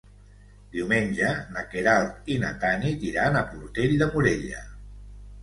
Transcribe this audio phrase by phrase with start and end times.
[0.75, 4.65] Diumenge na Queralt i na Tanit iran a Portell de Morella.